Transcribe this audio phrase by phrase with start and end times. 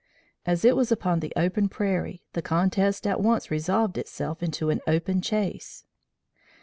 [0.47, 4.81] As it was upon the open prairie the contest at once resolved itself into an
[4.87, 5.83] open chase.